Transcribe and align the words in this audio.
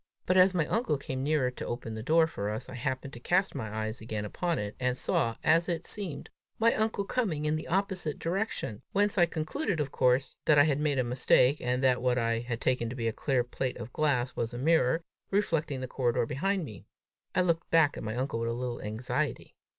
But 0.25 0.35
as 0.35 0.55
my 0.55 0.65
uncle 0.65 0.97
came 0.97 1.21
nearer 1.21 1.51
to 1.51 1.65
open 1.67 1.93
the 1.93 2.01
door 2.01 2.25
for 2.25 2.49
us, 2.49 2.67
I 2.69 2.73
happened 2.73 3.13
to 3.13 3.19
cast 3.19 3.53
my 3.53 3.71
eyes 3.71 4.01
again 4.01 4.25
upon 4.25 4.57
it, 4.57 4.75
and 4.79 4.97
saw, 4.97 5.35
as 5.43 5.69
it 5.69 5.85
seemed, 5.85 6.31
my 6.57 6.73
uncle 6.73 7.05
coming 7.05 7.45
in 7.45 7.55
the 7.55 7.67
opposite 7.67 8.17
direction; 8.17 8.81
whence 8.93 9.19
I 9.19 9.27
concluded 9.27 9.79
of 9.79 9.91
course, 9.91 10.35
that 10.45 10.57
I 10.57 10.63
had 10.63 10.79
made 10.79 10.97
a 10.97 11.03
mistake, 11.03 11.57
and 11.61 11.83
that 11.83 12.01
what 12.01 12.17
I 12.17 12.39
had 12.39 12.59
taken 12.59 12.89
for 12.89 12.99
a 12.99 13.11
clear 13.11 13.43
plate 13.43 13.77
of 13.77 13.93
glass, 13.93 14.35
was 14.35 14.55
a 14.55 14.57
mirror, 14.57 15.03
reflecting 15.29 15.81
the 15.81 15.87
corridor 15.87 16.25
behind 16.25 16.65
me. 16.65 16.87
I 17.35 17.41
looked 17.41 17.69
back 17.69 17.95
at 17.95 18.01
my 18.01 18.15
uncle 18.15 18.39
with 18.39 18.49
a 18.49 18.53
little 18.53 18.81
anxiety. 18.81 19.53